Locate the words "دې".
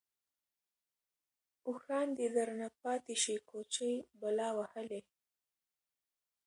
2.17-2.27